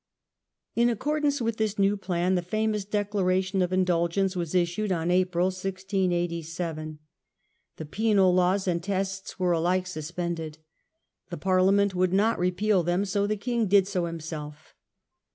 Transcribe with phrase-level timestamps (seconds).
[0.75, 5.11] In accordance with this new plan the famous Declara tion of Indulgence was issued in
[5.11, 6.97] April, 1687.
[7.75, 8.67] The penal 94 THE BAIT IS REFUSED.
[8.67, 10.57] laws and Tests were alike suspended.
[11.29, 14.73] The Parliament would not repeal them, so the king did so himself.